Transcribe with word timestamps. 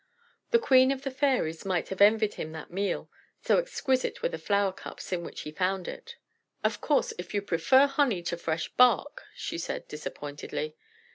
The 0.49 0.57
Queen 0.57 0.89
of 0.91 1.03
the 1.03 1.11
Fairies 1.11 1.63
might 1.63 1.89
have 1.89 2.01
envied 2.01 2.33
him 2.33 2.53
that 2.53 2.71
meal, 2.71 3.11
so 3.43 3.59
exquisite 3.59 4.23
were 4.23 4.29
the 4.29 4.39
flower 4.39 4.71
cups 4.73 5.11
in 5.13 5.23
which 5.23 5.41
he 5.41 5.51
found 5.51 5.87
it. 5.87 6.15
"Of 6.63 6.81
course, 6.81 7.13
if 7.19 7.35
you 7.35 7.41
prefer 7.43 7.85
honey 7.85 8.23
to 8.23 8.35
fresh 8.35 8.67
bark," 8.69 9.21
she 9.35 9.59
said 9.59 9.87
disappointedly. 9.87 10.75